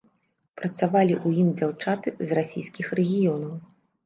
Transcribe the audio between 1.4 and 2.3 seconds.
ім дзяўчаты